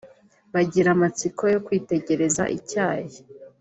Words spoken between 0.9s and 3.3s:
amatsiko yo kwitegereza icyayi